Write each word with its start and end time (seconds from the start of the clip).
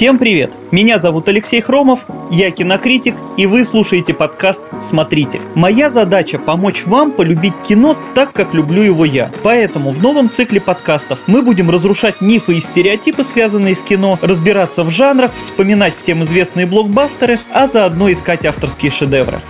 Всем 0.00 0.16
привет! 0.16 0.50
Меня 0.70 0.98
зовут 0.98 1.28
Алексей 1.28 1.60
Хромов, 1.60 2.06
я 2.30 2.50
кинокритик, 2.50 3.14
и 3.36 3.44
вы 3.44 3.66
слушаете 3.66 4.14
подкаст 4.14 4.62
«Смотрите». 4.80 5.42
Моя 5.54 5.90
задача– 5.90 6.38
помочь 6.46 6.86
вам 6.86 7.12
полюбить 7.12 7.52
кино 7.68 7.94
так, 8.14 8.32
как 8.32 8.54
люблю 8.54 8.80
его 8.80 9.04
я. 9.04 9.30
Поэтому 9.42 9.90
в 9.90 10.02
новом 10.02 10.30
цикле 10.30 10.58
подкастов 10.58 11.18
мы 11.26 11.42
будем 11.42 11.68
разрушать 11.68 12.22
мифы 12.22 12.54
и 12.54 12.60
стереотипы, 12.60 13.24
связанные 13.24 13.74
с 13.74 13.82
кино, 13.82 14.18
разбираться 14.22 14.84
в 14.84 14.90
жанрах, 14.90 15.32
вспоминать 15.36 15.94
всем 15.94 16.22
известные 16.22 16.64
блокбастеры, 16.64 17.38
а 17.52 17.68
заодно 17.68 18.10
искать 18.10 18.46
авторские 18.46 18.90
шедевры. 18.90 19.42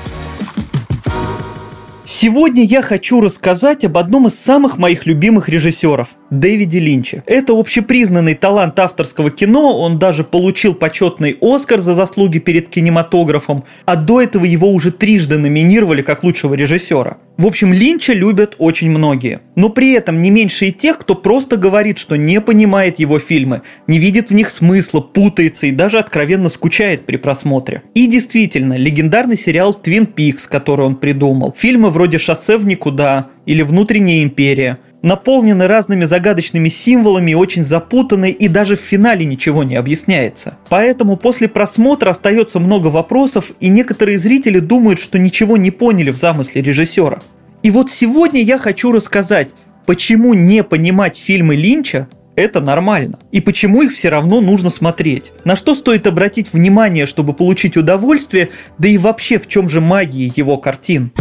Сегодня 2.05 2.65
я 2.65 2.83
хочу 2.83 3.21
рассказать 3.21 3.85
об 3.85 3.97
одном 3.97 4.27
из 4.27 4.35
самых 4.35 4.79
моих 4.79 5.07
любимых 5.07 5.49
режиссеров– 5.49 6.09
Дэвиде 6.31 6.79
Линче. 6.79 7.23
Это 7.27 7.59
общепризнанный 7.59 8.35
талант 8.35 8.79
авторского 8.79 9.31
кино, 9.31 9.79
он 9.79 9.99
даже 9.99 10.25
получил 10.25 10.75
почетный 10.75 11.37
Оскар 11.41 11.81
за 11.81 11.95
заслуги 11.95 12.39
перед 12.39 12.69
кинематографом, 12.69 13.65
а 13.85 13.97
до 13.97 14.21
этого 14.21 14.45
его 14.45 14.71
уже 14.71 14.93
трижды 14.93 15.39
номинировали 15.39 16.03
как 16.03 16.23
лучшего 16.23 16.55
режиссера. 16.55 17.19
В 17.37 17.47
общем, 17.47 17.73
Линча 17.73 18.13
любят 18.13 18.55
очень 18.59 18.91
многие. 18.91 19.41
Но 19.57 19.71
при 19.71 19.93
этом 19.93 20.21
не 20.21 20.31
меньше 20.31 20.67
и 20.67 20.73
тех, 20.73 20.99
кто 20.99 21.15
просто 21.15 21.57
говорит, 21.57 21.99
что 21.99 22.17
не 22.17 22.41
понимает 22.41 22.99
его 22.99 23.19
фильмы, 23.19 23.63
не 23.87 23.99
видит 23.99 24.29
в 24.29 24.35
них 24.35 24.51
смысла, 24.51 25.01
путается 25.01 25.67
и 25.67 25.73
даже 25.73 25.99
откровенно 25.99 26.51
скучает 26.51 27.07
при 27.07 27.17
просмотре. 27.17 27.83
И 27.95 28.07
действительно, 28.07 28.77
легендарный 28.77 29.39
сериал 29.39 29.73
«Твин 29.73 30.07
Пикс», 30.07 30.47
который 30.47 30.85
он 30.85 30.97
придумал, 30.97 31.55
фильмы 31.57 31.89
вроде 31.89 32.19
«Шоссе 32.19 32.59
в 32.59 32.67
никуда» 32.67 33.29
или 33.47 33.63
«Внутренняя 33.63 34.23
империя», 34.23 34.79
наполнены 35.03 35.67
разными 35.67 36.05
загадочными 36.05 36.69
символами, 36.69 37.35
очень 37.35 37.63
запутаны 37.63 38.31
и 38.31 38.49
даже 38.49 38.77
в 38.77 38.81
финале 38.81 39.25
ничего 39.25 39.65
не 39.65 39.77
объясняется. 39.77 40.57
Поэтому 40.69 41.17
после 41.17 41.49
просмотра 41.49 42.11
остается 42.11 42.61
много 42.61 42.89
вопросов, 42.89 43.53
и 43.61 43.69
некоторые 43.69 44.19
зрители 44.19 44.59
думают, 44.59 45.01
что 45.01 45.19
ничего 45.19 45.57
не 45.57 45.71
поняли 45.71 46.11
в 46.11 46.17
замысле 46.17 46.63
режиссера. 46.63 47.21
И 47.63 47.71
вот 47.71 47.91
сегодня 47.91 48.43
я 48.43 48.59
хочу 48.59 48.93
рассказать, 48.93 49.51
почему 49.87 50.35
не 50.35 50.63
понимать 50.63 51.17
фильмы 51.17 51.57
Линча 51.57 52.09
это 52.37 52.61
нормально. 52.61 53.19
И 53.33 53.41
почему 53.41 53.83
их 53.83 53.93
все 53.93 54.09
равно 54.09 54.41
нужно 54.41 54.71
смотреть? 54.71 55.33
На 55.45 55.57
что 55.57 55.75
стоит 55.75 56.07
обратить 56.07 56.53
внимание, 56.53 57.05
чтобы 57.05 57.35
получить 57.35 57.77
удовольствие, 57.77 58.49
да 58.79 58.89
и 58.89 58.97
вообще 58.97 59.39
в 59.39 59.47
чем 59.47 59.69
же 59.69 59.81
магия 59.81 60.33
его 60.35 60.57
картин? 60.57 61.13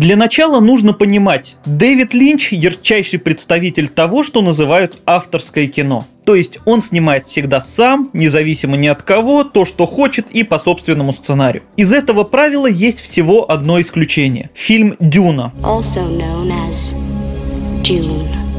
Для 0.00 0.16
начала 0.16 0.60
нужно 0.60 0.94
понимать, 0.94 1.56
Дэвид 1.66 2.14
Линч– 2.14 2.48
ярчайший 2.52 3.18
представитель 3.18 3.86
того, 3.86 4.22
что 4.22 4.40
называют 4.40 4.96
авторское 5.04 5.66
кино. 5.66 6.06
То 6.24 6.34
есть 6.34 6.58
он 6.64 6.80
снимает 6.80 7.26
всегда 7.26 7.60
сам, 7.60 8.08
независимо 8.14 8.78
ни 8.78 8.86
от 8.86 9.02
кого, 9.02 9.44
то, 9.44 9.66
что 9.66 9.84
хочет 9.84 10.30
и 10.30 10.42
по 10.42 10.58
собственному 10.58 11.12
сценарию. 11.12 11.64
Из 11.76 11.92
этого 11.92 12.24
правила 12.24 12.66
есть 12.66 12.98
всего 12.98 13.50
одно 13.50 13.78
исключение. 13.78 14.48
Фильм 14.54 14.96
«Дюна». 15.00 15.52
Also 15.62 16.00
known 16.16 16.50
as 16.70 16.94
Dune. 17.82 18.49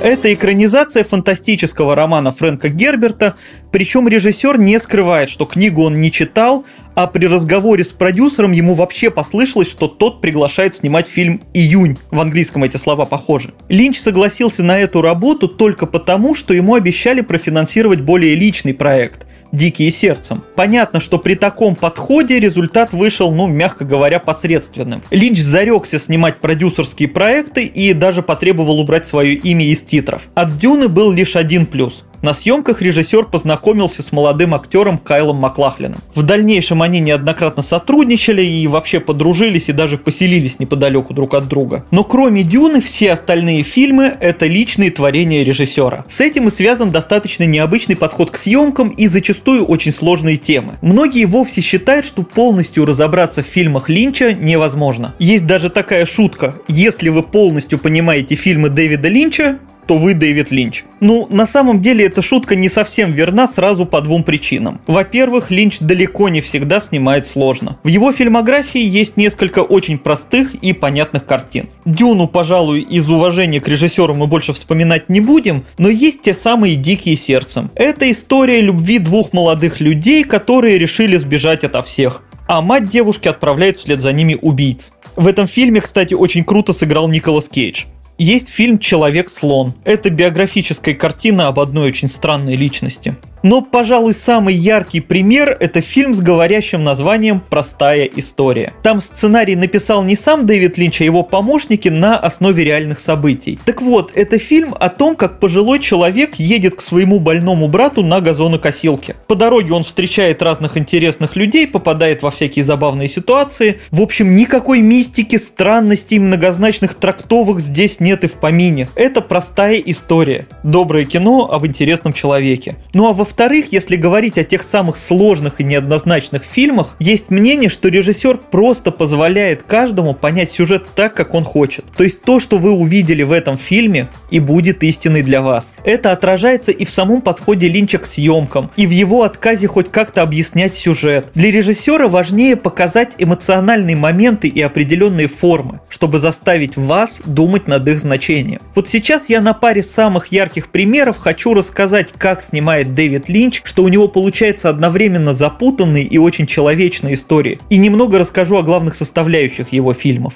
Это 0.00 0.32
экранизация 0.32 1.02
фантастического 1.02 1.96
романа 1.96 2.30
Фрэнка 2.30 2.68
Герберта, 2.68 3.34
причем 3.72 4.06
режиссер 4.06 4.56
не 4.56 4.78
скрывает, 4.78 5.28
что 5.28 5.44
книгу 5.44 5.82
он 5.82 6.00
не 6.00 6.12
читал, 6.12 6.64
а 6.94 7.08
при 7.08 7.26
разговоре 7.26 7.84
с 7.84 7.88
продюсером 7.88 8.52
ему 8.52 8.74
вообще 8.74 9.10
послышалось, 9.10 9.68
что 9.68 9.88
тот 9.88 10.20
приглашает 10.20 10.76
снимать 10.76 11.08
фильм 11.08 11.40
«Июнь». 11.52 11.98
В 12.12 12.20
английском 12.20 12.62
эти 12.62 12.76
слова 12.76 13.06
похожи. 13.06 13.52
Линч 13.68 13.98
согласился 13.98 14.62
на 14.62 14.78
эту 14.78 15.02
работу 15.02 15.48
только 15.48 15.84
потому, 15.86 16.36
что 16.36 16.54
ему 16.54 16.76
обещали 16.76 17.20
профинансировать 17.20 18.00
более 18.00 18.36
личный 18.36 18.74
проект– 18.74 19.26
дикие 19.52 19.90
сердцем. 19.90 20.42
Понятно, 20.56 21.00
что 21.00 21.18
при 21.18 21.34
таком 21.34 21.74
подходе 21.74 22.38
результат 22.38 22.92
вышел, 22.92 23.32
ну, 23.32 23.46
мягко 23.46 23.84
говоря, 23.84 24.18
посредственным. 24.18 25.02
Линч 25.10 25.38
зарекся 25.40 25.98
снимать 25.98 26.40
продюсерские 26.40 27.08
проекты 27.08 27.64
и 27.64 27.92
даже 27.92 28.22
потребовал 28.22 28.80
убрать 28.80 29.06
свое 29.06 29.34
имя 29.34 29.66
из 29.66 29.82
титров. 29.82 30.28
От 30.34 30.58
Дюны 30.58 30.88
был 30.88 31.12
лишь 31.12 31.36
один 31.36 31.66
плюс. 31.66 32.04
На 32.22 32.34
съемках 32.34 32.82
режиссер 32.82 33.26
познакомился 33.26 34.02
с 34.02 34.12
молодым 34.12 34.54
актером 34.54 34.98
Кайлом 34.98 35.36
Маклахлином. 35.36 36.00
В 36.14 36.22
дальнейшем 36.22 36.82
они 36.82 37.00
неоднократно 37.00 37.62
сотрудничали 37.62 38.42
и 38.42 38.66
вообще 38.66 39.00
подружились 39.00 39.68
и 39.68 39.72
даже 39.72 39.98
поселились 39.98 40.58
неподалеку 40.58 41.14
друг 41.14 41.34
от 41.34 41.48
друга. 41.48 41.84
Но 41.90 42.04
кроме 42.04 42.42
Дюны, 42.42 42.80
все 42.80 43.12
остальные 43.12 43.62
фильмы– 43.62 44.16
это 44.20 44.46
личные 44.46 44.90
творения 44.90 45.44
режиссера. 45.44 46.04
С 46.08 46.20
этим 46.20 46.48
и 46.48 46.50
связан 46.50 46.90
достаточно 46.90 47.44
необычный 47.44 47.96
подход 47.96 48.30
к 48.30 48.36
съемкам 48.36 48.88
и 48.88 49.06
зачастую 49.06 49.64
очень 49.64 49.92
сложные 49.92 50.36
темы. 50.36 50.74
Многие 50.82 51.26
вовсе 51.26 51.60
считают, 51.60 52.06
что 52.06 52.22
полностью 52.22 52.84
разобраться 52.84 53.42
в 53.42 53.46
фильмах 53.46 53.88
Линча 53.88 54.32
невозможно. 54.32 55.14
Есть 55.18 55.46
даже 55.46 55.70
такая 55.70 56.06
шутка– 56.06 56.54
если 56.68 57.08
вы 57.08 57.22
полностью 57.22 57.78
понимаете 57.78 58.34
фильмы 58.36 58.68
Дэвида 58.68 59.08
Линча, 59.08 59.58
то 59.88 59.96
вы 59.96 60.12
Дэвид 60.12 60.50
Линч. 60.50 60.84
Ну, 61.00 61.26
на 61.30 61.46
самом 61.46 61.80
деле 61.80 62.04
эта 62.04 62.20
шутка 62.20 62.54
не 62.54 62.68
совсем 62.68 63.10
верна 63.10 63.48
сразу 63.48 63.86
по 63.86 64.02
двум 64.02 64.22
причинам. 64.22 64.80
Во-первых, 64.86 65.50
Линч 65.50 65.78
далеко 65.80 66.28
не 66.28 66.42
всегда 66.42 66.78
снимает 66.78 67.26
сложно. 67.26 67.78
В 67.82 67.88
его 67.88 68.12
фильмографии 68.12 68.82
есть 68.82 69.16
несколько 69.16 69.60
очень 69.60 69.98
простых 69.98 70.54
и 70.56 70.74
понятных 70.74 71.24
картин. 71.24 71.70
Дюну, 71.86 72.28
пожалуй, 72.28 72.82
из 72.82 73.08
уважения 73.10 73.60
к 73.60 73.68
режиссеру 73.68 74.14
мы 74.14 74.26
больше 74.26 74.52
вспоминать 74.52 75.08
не 75.08 75.20
будем, 75.20 75.64
но 75.78 75.88
есть 75.88 76.20
те 76.20 76.34
самые 76.34 76.76
дикие 76.76 77.16
сердцем. 77.16 77.70
Это 77.74 78.10
история 78.10 78.60
любви 78.60 78.98
двух 78.98 79.32
молодых 79.32 79.80
людей, 79.80 80.22
которые 80.22 80.78
решили 80.78 81.16
сбежать 81.16 81.64
ото 81.64 81.82
всех. 81.82 82.22
А 82.46 82.60
мать 82.60 82.90
девушки 82.90 83.28
отправляет 83.28 83.78
вслед 83.78 84.02
за 84.02 84.12
ними 84.12 84.36
убийц. 84.40 84.92
В 85.16 85.26
этом 85.26 85.46
фильме, 85.46 85.80
кстати, 85.80 86.14
очень 86.14 86.44
круто 86.44 86.72
сыграл 86.72 87.08
Николас 87.08 87.48
Кейдж. 87.48 87.84
Есть 88.18 88.48
фильм 88.48 88.80
«Человек-слон». 88.80 89.74
Это 89.84 90.10
биографическая 90.10 90.92
картина 90.96 91.46
об 91.46 91.60
одной 91.60 91.86
очень 91.86 92.08
странной 92.08 92.56
личности. 92.56 93.16
Но, 93.42 93.62
пожалуй, 93.62 94.14
самый 94.14 94.54
яркий 94.54 95.00
пример– 95.00 95.56
это 95.60 95.80
фильм 95.80 96.14
с 96.14 96.20
говорящим 96.20 96.84
названием 96.84 97.40
«Простая 97.48 98.04
история». 98.04 98.72
Там 98.82 99.00
сценарий 99.00 99.56
написал 99.56 100.02
не 100.02 100.16
сам 100.16 100.46
Дэвид 100.46 100.76
Линч, 100.78 101.00
а 101.00 101.04
его 101.04 101.22
помощники 101.22 101.88
на 101.88 102.18
основе 102.18 102.64
реальных 102.64 102.98
событий. 102.98 103.58
Так 103.64 103.82
вот, 103.82 104.12
это 104.14 104.38
фильм 104.38 104.74
о 104.78 104.88
том, 104.88 105.14
как 105.14 105.40
пожилой 105.40 105.78
человек 105.78 106.34
едет 106.36 106.74
к 106.74 106.80
своему 106.80 107.20
больному 107.20 107.68
брату 107.68 108.02
на 108.02 108.20
газонокосилке. 108.20 109.14
По 109.26 109.34
дороге 109.34 109.72
он 109.74 109.84
встречает 109.84 110.42
разных 110.42 110.76
интересных 110.76 111.36
людей, 111.36 111.66
попадает 111.66 112.22
во 112.22 112.30
всякие 112.30 112.64
забавные 112.64 113.08
ситуации. 113.08 113.80
В 113.90 114.00
общем, 114.00 114.36
никакой 114.36 114.80
мистики, 114.80 115.36
странностей, 115.36 116.18
многозначных 116.18 116.94
трактовок 116.94 117.60
здесь 117.60 118.00
нет 118.00 118.24
и 118.24 118.26
в 118.26 118.34
помине. 118.34 118.88
Это 118.94 119.20
простая 119.20 119.76
история. 119.78 120.46
Доброе 120.62 121.04
кино 121.04 121.50
об 121.52 121.66
интересном 121.66 122.12
человеке. 122.12 122.76
Ну 122.94 123.06
а 123.06 123.12
во 123.12 123.24
во-вторых, 123.38 123.66
если 123.70 123.94
говорить 123.94 124.36
о 124.36 124.42
тех 124.42 124.64
самых 124.64 124.96
сложных 124.96 125.60
и 125.60 125.64
неоднозначных 125.64 126.42
фильмах, 126.42 126.96
есть 126.98 127.30
мнение, 127.30 127.70
что 127.70 127.88
режиссер 127.88 128.38
просто 128.50 128.90
позволяет 128.90 129.62
каждому 129.62 130.12
понять 130.12 130.50
сюжет 130.50 130.86
так, 130.96 131.14
как 131.14 131.34
он 131.34 131.44
хочет. 131.44 131.84
То 131.96 132.02
есть 132.02 132.20
то, 132.22 132.40
что 132.40 132.58
вы 132.58 132.72
увидели 132.72 133.22
в 133.22 133.30
этом 133.30 133.56
фильме, 133.56 134.08
и 134.30 134.40
будет 134.40 134.82
истиной 134.82 135.22
для 135.22 135.40
вас. 135.40 135.72
Это 135.84 136.10
отражается 136.10 136.72
и 136.72 136.84
в 136.84 136.90
самом 136.90 137.22
подходе 137.22 137.68
Линча 137.68 137.98
к 137.98 138.06
съемкам, 138.06 138.72
и 138.76 138.88
в 138.88 138.90
его 138.90 139.22
отказе 139.22 139.68
хоть 139.68 139.90
как-то 139.90 140.22
объяснять 140.22 140.74
сюжет. 140.74 141.28
Для 141.34 141.52
режиссера 141.52 142.08
важнее 142.08 142.56
показать 142.56 143.14
эмоциональные 143.18 143.94
моменты 143.94 144.48
и 144.48 144.60
определенные 144.60 145.28
формы, 145.28 145.80
чтобы 145.88 146.18
заставить 146.18 146.76
вас 146.76 147.20
думать 147.24 147.68
над 147.68 147.86
их 147.86 148.00
значением. 148.00 148.60
Вот 148.74 148.88
сейчас 148.88 149.28
я 149.28 149.40
на 149.40 149.54
паре 149.54 149.84
самых 149.84 150.32
ярких 150.32 150.70
примеров 150.70 151.18
хочу 151.18 151.54
рассказать, 151.54 152.12
как 152.12 152.42
снимает 152.42 152.94
Дэвид 152.94 153.17
Дэвид 153.18 153.28
Линч, 153.28 153.62
что 153.64 153.82
у 153.82 153.88
него 153.88 154.08
получается 154.08 154.68
одновременно 154.68 155.34
запутанные 155.34 156.04
и 156.04 156.18
очень 156.18 156.46
человечные 156.46 157.14
истории. 157.14 157.58
И 157.68 157.76
немного 157.76 158.18
расскажу 158.18 158.56
о 158.56 158.62
главных 158.62 158.94
составляющих 158.94 159.72
его 159.72 159.92
фильмов. 159.92 160.34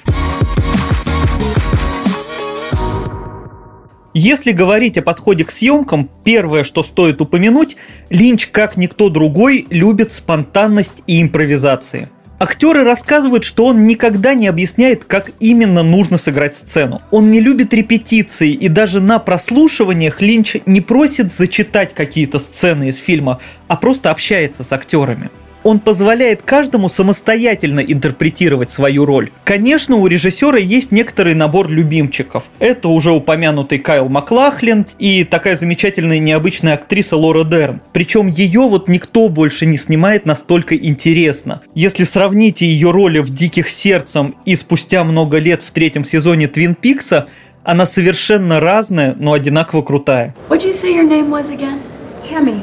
Если 4.15 4.51
говорить 4.51 4.97
о 4.97 5.01
подходе 5.01 5.43
к 5.43 5.49
съемкам, 5.49 6.07
первое, 6.23 6.63
что 6.63 6.83
стоит 6.83 7.19
упомянуть, 7.19 7.77
Линч, 8.09 8.47
как 8.47 8.77
никто 8.77 9.09
другой, 9.09 9.65
любит 9.69 10.11
спонтанность 10.11 11.01
и 11.07 11.21
импровизации. 11.21 12.09
Актеры 12.39 12.83
рассказывают, 12.83 13.43
что 13.43 13.67
он 13.67 13.85
никогда 13.85 14.33
не 14.33 14.47
объясняет, 14.47 15.05
как 15.05 15.31
именно 15.39 15.83
нужно 15.83 16.17
сыграть 16.17 16.55
сцену. 16.55 17.01
Он 17.11 17.31
не 17.31 17.39
любит 17.39 17.73
репетиции, 17.73 18.51
и 18.51 18.67
даже 18.67 18.99
на 18.99 19.19
прослушиваниях 19.19 20.21
Линч 20.21 20.57
не 20.65 20.81
просит 20.81 21.31
зачитать 21.31 21.93
какие-то 21.93 22.39
сцены 22.39 22.89
из 22.89 22.97
фильма, 22.97 23.39
а 23.67 23.77
просто 23.77 24.11
общается 24.11 24.63
с 24.63 24.73
актерами. 24.73 25.29
Он 25.63 25.79
позволяет 25.79 26.41
каждому 26.41 26.89
самостоятельно 26.89 27.79
интерпретировать 27.79 28.69
свою 28.69 29.05
роль. 29.05 29.31
Конечно, 29.45 29.95
у 29.95 30.07
режиссера 30.07 30.57
есть 30.57 30.91
некоторый 30.91 31.35
набор 31.35 31.69
любимчиков. 31.69 32.43
Это 32.59 32.89
уже 32.89 33.11
упомянутый 33.11 33.79
Кайл 33.79 34.09
Маклахлин 34.09 34.85
и 34.99 35.23
такая 35.23 35.55
замечательная 35.55 36.19
необычная 36.19 36.73
актриса 36.73 37.15
Лора 37.15 37.43
Дерн. 37.43 37.81
Причем 37.93 38.27
ее 38.27 38.61
вот 38.61 38.87
никто 38.87 39.29
больше 39.29 39.65
не 39.65 39.77
снимает 39.77 40.25
настолько 40.25 40.75
интересно. 40.75 41.61
Если 41.73 42.03
сравните 42.03 42.65
ее 42.65 42.91
роли 42.91 43.19
в 43.19 43.29
«Диких 43.29 43.69
сердцем» 43.69 44.35
и 44.45 44.55
спустя 44.55 45.03
много 45.03 45.37
лет 45.37 45.61
в 45.61 45.71
третьем 45.71 46.03
сезоне 46.03 46.47
Твин 46.47 46.75
Пикса, 46.75 47.27
она 47.63 47.85
совершенно 47.85 48.59
разная, 48.59 49.15
но 49.17 49.31
одинаково 49.33 49.81
крутая. 49.81 50.35
What'd 50.49 50.65
you 50.65 50.73
say 50.73 50.93
your 50.93 51.07
name 51.07 51.29
was 51.29 51.49
again? 51.51 51.79
Tammy. 52.21 52.61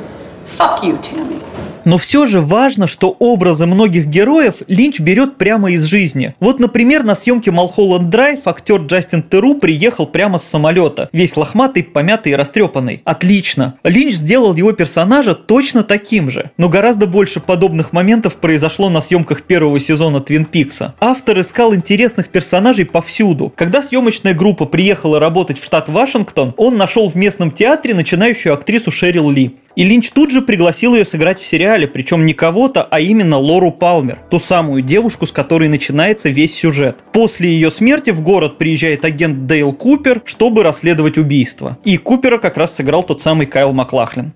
Fuck 0.58 0.82
you, 0.82 1.00
Tammy. 1.00 1.40
Но 1.84 1.98
все 1.98 2.26
же 2.26 2.40
важно, 2.40 2.86
что 2.86 3.14
образы 3.18 3.66
многих 3.66 4.06
героев 4.06 4.56
Линч 4.68 5.00
берет 5.00 5.36
прямо 5.36 5.70
из 5.72 5.84
жизни. 5.84 6.34
Вот, 6.40 6.60
например, 6.60 7.04
на 7.04 7.14
съемке 7.14 7.50
Малхолланд 7.50 8.10
Драйв 8.10 8.40
актер 8.46 8.80
Джастин 8.82 9.22
Теру 9.22 9.54
приехал 9.54 10.06
прямо 10.06 10.38
с 10.38 10.44
самолета, 10.44 11.08
весь 11.12 11.36
лохматый, 11.36 11.82
помятый 11.82 12.32
и 12.32 12.34
растрепанный. 12.34 13.02
Отлично. 13.04 13.76
Линч 13.84 14.14
сделал 14.14 14.54
его 14.54 14.72
персонажа 14.72 15.34
точно 15.34 15.82
таким 15.84 16.30
же. 16.30 16.50
Но 16.56 16.68
гораздо 16.68 17.06
больше 17.06 17.40
подобных 17.40 17.92
моментов 17.92 18.36
произошло 18.36 18.90
на 18.90 19.00
съемках 19.00 19.42
первого 19.42 19.80
сезона 19.80 20.20
Твин 20.20 20.44
Пикса. 20.44 20.94
Автор 21.00 21.40
искал 21.40 21.74
интересных 21.74 22.28
персонажей 22.28 22.84
повсюду. 22.84 23.52
Когда 23.56 23.82
съемочная 23.82 24.34
группа 24.34 24.66
приехала 24.66 25.18
работать 25.18 25.58
в 25.58 25.64
штат 25.64 25.88
Вашингтон, 25.88 26.54
он 26.56 26.76
нашел 26.76 27.08
в 27.08 27.14
местном 27.14 27.50
театре 27.50 27.94
начинающую 27.94 28.52
актрису 28.52 28.90
Шерил 28.90 29.30
Ли. 29.30 29.56
И 29.76 29.84
Линч 29.84 30.10
тут 30.10 30.30
же 30.30 30.42
пригласил 30.42 30.94
ее 30.94 31.04
сыграть 31.04 31.38
в 31.38 31.46
сериале, 31.46 31.86
причем 31.86 32.26
не 32.26 32.34
кого-то, 32.34 32.82
а 32.82 33.00
именно 33.00 33.38
Лору 33.38 33.70
Палмер, 33.70 34.18
ту 34.30 34.38
самую 34.38 34.82
девушку, 34.82 35.26
с 35.26 35.32
которой 35.32 35.68
начинается 35.68 36.28
весь 36.28 36.54
сюжет. 36.54 36.98
После 37.12 37.48
ее 37.50 37.70
смерти 37.70 38.10
в 38.10 38.22
город 38.22 38.58
приезжает 38.58 39.04
агент 39.04 39.46
Дейл 39.46 39.72
Купер, 39.72 40.22
чтобы 40.24 40.62
расследовать 40.62 41.18
убийство. 41.18 41.78
И 41.84 41.96
Купера 41.96 42.38
как 42.38 42.56
раз 42.56 42.76
сыграл 42.76 43.04
тот 43.04 43.22
самый 43.22 43.46
Кайл 43.46 43.72
Маклахлин. 43.72 44.32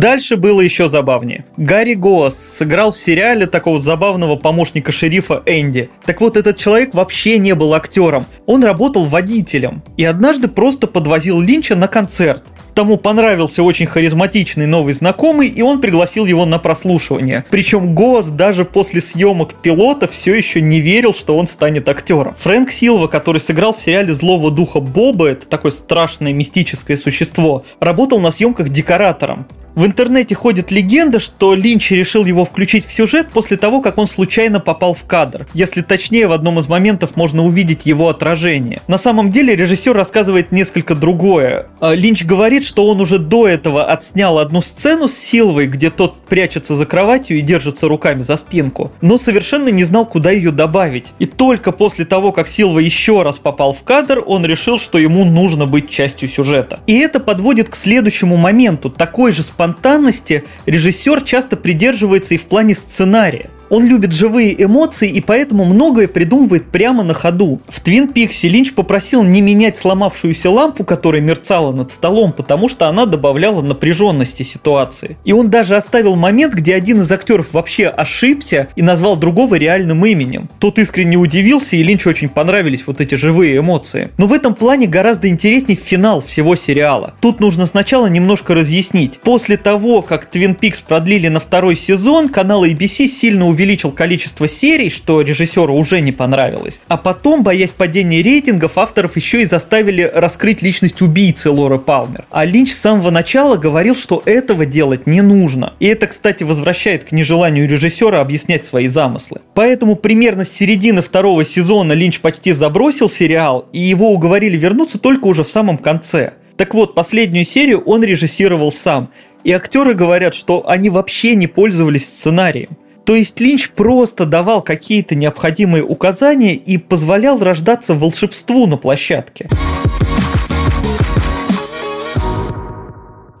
Дальше 0.00 0.38
было 0.38 0.62
еще 0.62 0.88
забавнее. 0.88 1.44
Гарри 1.58 1.92
Гоас 1.92 2.34
сыграл 2.34 2.90
в 2.90 2.96
сериале 2.96 3.46
такого 3.46 3.78
забавного 3.78 4.36
помощника 4.36 4.92
шерифа 4.92 5.42
Энди. 5.44 5.90
Так 6.06 6.22
вот, 6.22 6.38
этот 6.38 6.56
человек 6.56 6.94
вообще 6.94 7.36
не 7.36 7.54
был 7.54 7.74
актером. 7.74 8.24
Он 8.46 8.64
работал 8.64 9.04
водителем. 9.04 9.82
И 9.98 10.04
однажды 10.06 10.48
просто 10.48 10.86
подвозил 10.86 11.38
Линча 11.42 11.76
на 11.76 11.86
концерт. 11.86 12.42
Тому 12.74 12.96
понравился 12.96 13.62
очень 13.62 13.84
харизматичный 13.84 14.64
новый 14.64 14.94
знакомый, 14.94 15.48
и 15.48 15.60
он 15.60 15.82
пригласил 15.82 16.24
его 16.24 16.46
на 16.46 16.58
прослушивание. 16.58 17.44
Причем 17.50 17.94
Гоас 17.94 18.28
даже 18.28 18.64
после 18.64 19.02
съемок 19.02 19.52
пилота 19.60 20.06
все 20.08 20.34
еще 20.34 20.62
не 20.62 20.80
верил, 20.80 21.12
что 21.12 21.36
он 21.36 21.46
станет 21.46 21.90
актером. 21.90 22.34
Фрэнк 22.38 22.70
Силва, 22.70 23.06
который 23.06 23.42
сыграл 23.42 23.74
в 23.74 23.82
сериале 23.82 24.14
«Злого 24.14 24.50
духа 24.50 24.80
Боба», 24.80 25.26
это 25.26 25.46
такое 25.46 25.72
страшное 25.72 26.32
мистическое 26.32 26.96
существо, 26.96 27.64
работал 27.80 28.18
на 28.18 28.30
съемках 28.30 28.70
декоратором. 28.70 29.46
В 29.74 29.86
интернете 29.86 30.34
ходит 30.34 30.70
легенда, 30.70 31.20
что 31.20 31.54
Линч 31.54 31.92
решил 31.92 32.24
его 32.24 32.44
включить 32.44 32.84
в 32.84 32.92
сюжет 32.92 33.28
после 33.32 33.56
того, 33.56 33.80
как 33.80 33.98
он 33.98 34.06
случайно 34.06 34.58
попал 34.58 34.94
в 34.94 35.04
кадр. 35.04 35.46
Если 35.54 35.80
точнее, 35.80 36.26
в 36.26 36.32
одном 36.32 36.58
из 36.58 36.68
моментов 36.68 37.16
можно 37.16 37.44
увидеть 37.44 37.86
его 37.86 38.08
отражение. 38.08 38.82
На 38.88 38.98
самом 38.98 39.30
деле 39.30 39.54
режиссер 39.54 39.92
рассказывает 39.92 40.50
несколько 40.50 40.94
другое. 40.94 41.68
А, 41.80 41.94
Линч 41.94 42.24
говорит, 42.24 42.64
что 42.64 42.86
он 42.86 43.00
уже 43.00 43.18
до 43.18 43.46
этого 43.46 43.84
отснял 43.84 44.38
одну 44.38 44.60
сцену 44.60 45.06
с 45.08 45.14
Силвой, 45.14 45.66
где 45.66 45.90
тот 45.90 46.16
прячется 46.16 46.74
за 46.74 46.84
кроватью 46.84 47.38
и 47.38 47.42
держится 47.42 47.86
руками 47.86 48.22
за 48.22 48.36
спинку, 48.36 48.90
но 49.00 49.18
совершенно 49.18 49.68
не 49.68 49.84
знал, 49.84 50.04
куда 50.04 50.30
ее 50.30 50.50
добавить. 50.50 51.06
И 51.18 51.26
только 51.26 51.70
после 51.70 52.04
того, 52.04 52.32
как 52.32 52.48
Силва 52.48 52.80
еще 52.80 53.22
раз 53.22 53.38
попал 53.38 53.72
в 53.72 53.82
кадр, 53.84 54.22
он 54.26 54.44
решил, 54.44 54.78
что 54.78 54.98
ему 54.98 55.24
нужно 55.24 55.66
быть 55.66 55.88
частью 55.90 56.28
сюжета. 56.28 56.80
И 56.86 56.98
это 56.98 57.20
подводит 57.20 57.68
к 57.68 57.76
следующему 57.76 58.36
моменту, 58.36 58.90
такой 58.90 59.32
же 59.32 59.42
спонтанности 59.60 60.44
режиссер 60.64 61.20
часто 61.20 61.54
придерживается 61.54 62.32
и 62.32 62.38
в 62.38 62.46
плане 62.46 62.74
сценария. 62.74 63.50
Он 63.70 63.86
любит 63.86 64.12
живые 64.12 64.62
эмоции 64.62 65.08
и 65.08 65.20
поэтому 65.20 65.64
многое 65.64 66.08
придумывает 66.08 66.66
прямо 66.66 67.04
на 67.04 67.14
ходу. 67.14 67.60
В 67.68 67.80
Твин 67.80 68.08
Пиксе 68.08 68.48
Линч 68.48 68.74
попросил 68.74 69.22
не 69.22 69.40
менять 69.40 69.76
сломавшуюся 69.76 70.50
лампу, 70.50 70.84
которая 70.84 71.22
мерцала 71.22 71.72
над 71.72 71.92
столом, 71.92 72.32
потому 72.32 72.68
что 72.68 72.88
она 72.88 73.06
добавляла 73.06 73.62
напряженности 73.62 74.42
ситуации. 74.42 75.16
И 75.24 75.32
он 75.32 75.50
даже 75.50 75.76
оставил 75.76 76.16
момент, 76.16 76.54
где 76.54 76.74
один 76.74 77.02
из 77.02 77.12
актеров 77.12 77.52
вообще 77.52 77.86
ошибся 77.86 78.68
и 78.74 78.82
назвал 78.82 79.16
другого 79.16 79.54
реальным 79.54 80.04
именем. 80.04 80.48
Тот 80.58 80.80
искренне 80.80 81.16
удивился, 81.16 81.76
и 81.76 81.82
Линчу 81.84 82.10
очень 82.10 82.28
понравились 82.28 82.84
вот 82.88 83.00
эти 83.00 83.14
живые 83.14 83.58
эмоции. 83.58 84.08
Но 84.18 84.26
в 84.26 84.32
этом 84.32 84.56
плане 84.56 84.88
гораздо 84.88 85.28
интереснее 85.28 85.76
финал 85.76 86.20
всего 86.20 86.56
сериала. 86.56 87.14
Тут 87.20 87.38
нужно 87.38 87.66
сначала 87.66 88.08
немножко 88.08 88.54
разъяснить. 88.54 89.20
После 89.20 89.56
того, 89.56 90.02
как 90.02 90.26
Твин 90.26 90.56
Пикс 90.56 90.80
продлили 90.80 91.28
на 91.28 91.38
второй 91.38 91.76
сезон, 91.76 92.28
канал 92.28 92.64
ABC 92.64 93.06
сильно 93.06 93.46
увеличил 93.46 93.59
увеличил 93.60 93.92
количество 93.92 94.48
серий, 94.48 94.88
что 94.88 95.20
режиссеру 95.20 95.74
уже 95.74 96.00
не 96.00 96.12
понравилось. 96.12 96.80
А 96.88 96.96
потом, 96.96 97.42
боясь 97.42 97.72
падения 97.72 98.22
рейтингов, 98.22 98.78
авторов 98.78 99.16
еще 99.16 99.42
и 99.42 99.46
заставили 99.46 100.10
раскрыть 100.14 100.62
личность 100.62 101.02
убийцы 101.02 101.50
Лоры 101.50 101.78
Палмер. 101.78 102.24
А 102.30 102.46
Линч 102.46 102.72
с 102.72 102.80
самого 102.80 103.10
начала 103.10 103.56
говорил, 103.56 103.94
что 103.94 104.22
этого 104.24 104.64
делать 104.64 105.06
не 105.06 105.20
нужно. 105.20 105.74
И 105.78 105.86
это, 105.86 106.06
кстати, 106.06 106.42
возвращает 106.42 107.04
к 107.04 107.12
нежеланию 107.12 107.68
режиссера 107.68 108.22
объяснять 108.22 108.64
свои 108.64 108.86
замыслы. 108.86 109.42
Поэтому 109.54 109.94
примерно 109.94 110.46
с 110.46 110.52
середины 110.52 111.02
второго 111.02 111.44
сезона 111.44 111.92
Линч 111.92 112.20
почти 112.20 112.52
забросил 112.52 113.10
сериал, 113.10 113.68
и 113.74 113.80
его 113.80 114.10
уговорили 114.10 114.56
вернуться 114.56 114.98
только 114.98 115.26
уже 115.26 115.44
в 115.44 115.50
самом 115.50 115.76
конце. 115.76 116.32
Так 116.56 116.72
вот, 116.72 116.94
последнюю 116.94 117.44
серию 117.44 117.82
он 117.82 118.02
режиссировал 118.02 118.72
сам. 118.72 119.10
И 119.44 119.52
актеры 119.52 119.94
говорят, 119.94 120.34
что 120.34 120.68
они 120.68 120.88
вообще 120.90 121.34
не 121.34 121.46
пользовались 121.46 122.06
сценарием. 122.06 122.70
То 123.10 123.16
есть 123.16 123.40
Линч 123.40 123.70
просто 123.70 124.24
давал 124.24 124.62
какие-то 124.62 125.16
необходимые 125.16 125.82
указания 125.82 126.54
и 126.54 126.78
позволял 126.78 127.40
рождаться 127.40 127.96
волшебству 127.96 128.68
на 128.68 128.76
площадке. 128.76 129.48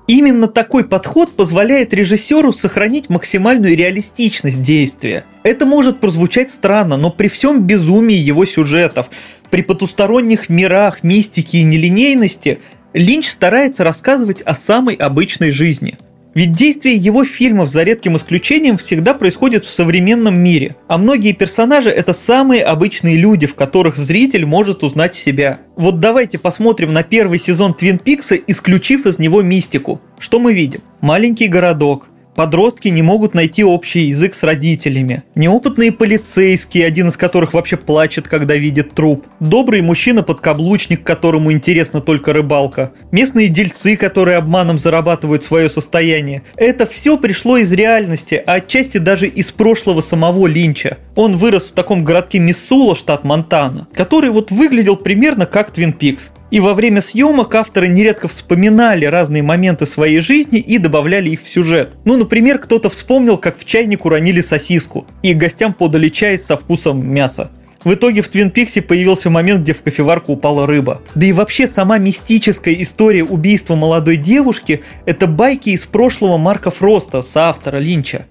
Именно 0.08 0.48
такой 0.48 0.82
подход 0.82 1.36
позволяет 1.36 1.94
режиссеру 1.94 2.52
сохранить 2.52 3.08
максимальную 3.08 3.76
реалистичность 3.76 4.60
действия. 4.60 5.24
Это 5.44 5.66
может 5.66 6.00
прозвучать 6.00 6.50
странно, 6.50 6.96
но 6.96 7.12
при 7.12 7.28
всем 7.28 7.64
безумии 7.64 8.16
его 8.16 8.46
сюжетов, 8.46 9.08
при 9.50 9.62
потусторонних 9.62 10.48
мирах, 10.48 11.04
мистике 11.04 11.58
и 11.58 11.62
нелинейности, 11.62 12.58
Линч 12.92 13.28
старается 13.28 13.84
рассказывать 13.84 14.42
о 14.42 14.56
самой 14.56 14.96
обычной 14.96 15.52
жизни– 15.52 15.96
ведь 16.34 16.52
действие 16.52 16.96
его 16.96 17.24
фильмов, 17.24 17.68
за 17.68 17.82
редким 17.82 18.16
исключением, 18.16 18.76
всегда 18.76 19.14
происходит 19.14 19.64
в 19.64 19.70
современном 19.70 20.38
мире, 20.38 20.76
а 20.88 20.98
многие 20.98 21.32
персонажи 21.32 21.90
это 21.90 22.12
самые 22.12 22.62
обычные 22.62 23.16
люди, 23.16 23.46
в 23.46 23.54
которых 23.54 23.96
зритель 23.96 24.46
может 24.46 24.84
узнать 24.84 25.14
себя. 25.14 25.60
Вот 25.76 25.98
давайте 25.98 26.38
посмотрим 26.38 26.92
на 26.92 27.02
первый 27.02 27.38
сезон 27.38 27.74
Твин 27.74 27.98
Пикса, 27.98 28.36
исключив 28.36 29.06
из 29.06 29.18
него 29.18 29.42
мистику. 29.42 30.00
Что 30.18 30.38
мы 30.38 30.52
видим? 30.52 30.82
Маленький 31.00 31.48
городок, 31.48 32.09
Подростки 32.34 32.88
не 32.88 33.02
могут 33.02 33.34
найти 33.34 33.64
общий 33.64 34.02
язык 34.02 34.34
с 34.34 34.42
родителями. 34.42 35.24
Неопытные 35.34 35.92
полицейские, 35.92 36.86
один 36.86 37.08
из 37.08 37.16
которых 37.16 37.54
вообще 37.54 37.76
плачет, 37.76 38.28
когда 38.28 38.54
видит 38.54 38.94
труп. 38.94 39.26
Добрый 39.40 39.82
мужчина-подкаблучник, 39.82 41.02
которому 41.02 41.52
интересна 41.52 42.00
только 42.00 42.32
рыбалка. 42.32 42.92
Местные 43.10 43.48
дельцы, 43.48 43.96
которые 43.96 44.36
обманом 44.36 44.78
зарабатывают 44.78 45.42
свое 45.42 45.68
состояние. 45.68 46.42
Это 46.56 46.86
все 46.86 47.18
пришло 47.18 47.56
из 47.56 47.72
реальности, 47.72 48.42
а 48.46 48.54
отчасти 48.54 48.98
даже 48.98 49.26
из 49.26 49.50
прошлого 49.50 50.00
самого 50.00 50.46
Линча. 50.46 50.98
Он 51.16 51.36
вырос 51.36 51.64
в 51.64 51.72
таком 51.72 52.04
городке 52.04 52.38
Миссула, 52.38 52.94
штат 52.94 53.24
Монтана, 53.24 53.88
который 53.92 54.30
вот 54.30 54.50
выглядел 54.50 54.96
примерно 54.96 55.46
как 55.46 55.72
Твин 55.72 55.92
Пикс. 55.92 56.32
И 56.50 56.58
во 56.58 56.74
время 56.74 57.00
съемок 57.00 57.54
авторы 57.54 57.88
нередко 57.88 58.26
вспоминали 58.26 59.04
разные 59.04 59.42
моменты 59.42 59.86
своей 59.86 60.20
жизни 60.20 60.58
и 60.58 60.78
добавляли 60.78 61.30
их 61.30 61.42
в 61.42 61.48
сюжет. 61.48 61.94
Ну, 62.04 62.16
например, 62.16 62.58
кто-то 62.58 62.90
вспомнил, 62.90 63.38
как 63.38 63.56
в 63.56 63.64
чайник 63.64 64.04
уронили 64.04 64.40
сосиску, 64.40 65.06
и 65.22 65.32
гостям 65.32 65.72
подали 65.72 66.08
чай 66.08 66.38
со 66.38 66.56
вкусом 66.56 67.08
мяса. 67.08 67.50
В 67.84 67.94
итоге 67.94 68.20
в 68.20 68.28
Твин 68.28 68.50
Пиксе 68.50 68.82
появился 68.82 69.30
момент, 69.30 69.62
где 69.62 69.72
в 69.72 69.82
кофеварку 69.82 70.32
упала 70.32 70.66
рыба. 70.66 71.00
Да 71.14 71.24
и 71.24 71.32
вообще 71.32 71.66
сама 71.66 71.96
мистическая 71.98 72.74
история 72.74 73.24
убийства 73.24 73.74
молодой 73.74 74.16
девушки– 74.16 74.82
это 75.06 75.26
байки 75.26 75.70
из 75.70 75.86
прошлого 75.86 76.36
Марка 76.36 76.70
Фроста, 76.70 77.22
соавтора 77.22 77.78
Линча. 77.78 78.26